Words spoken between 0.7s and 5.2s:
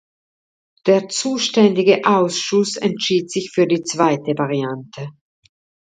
Der zuständige Ausschuss entschied sich für die zweite Variante.